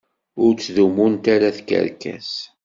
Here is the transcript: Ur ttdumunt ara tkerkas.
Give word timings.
Ur 0.43 0.51
ttdumunt 0.55 1.23
ara 1.33 1.55
tkerkas. 1.57 2.31